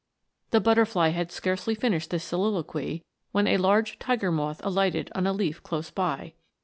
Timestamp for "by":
5.91-6.33